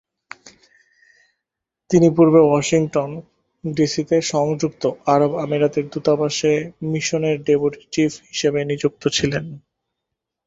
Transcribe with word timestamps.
তিনি 1.89 2.07
পূর্বে 2.15 2.41
ওয়াশিংটন, 2.43 3.11
ডিসি-তে 3.63 4.17
সংযুক্ত 4.31 4.83
আরব 5.05 5.31
আমিরাতের 5.37 5.85
দূতাবাসে 5.89 6.53
মিশনের 6.91 7.37
ডেপুটি 7.43 7.81
চীফ 7.93 8.11
হিসেবে 8.29 8.59
নিযুক্ত 8.69 9.03
ছিলেন। 9.07 9.45